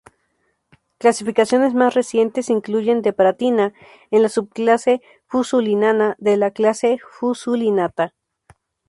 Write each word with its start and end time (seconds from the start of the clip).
Clasificaciones 0.97 1.75
más 1.75 1.93
recientes 1.93 2.49
incluyen 2.49 3.03
"Depratina"en 3.03 4.23
la 4.23 4.29
subclase 4.29 4.99
Fusulinana 5.27 6.15
de 6.17 6.37
la 6.37 6.49
clase 6.49 6.97
Fusulinata. 7.11 8.15